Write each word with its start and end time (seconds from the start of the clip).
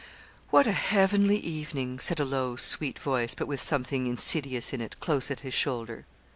'What 0.49 0.65
a 0.65 0.71
heavenly 0.71 1.37
evening!' 1.37 1.99
said 1.99 2.19
a 2.19 2.25
low, 2.25 2.55
sweet 2.55 2.97
voice, 2.97 3.35
but 3.35 3.45
with 3.47 3.61
something 3.61 4.07
insidious 4.07 4.73
in 4.73 4.81
it, 4.81 4.99
close 4.99 5.29
at 5.29 5.41
his 5.41 5.53
shoulder. 5.53 6.05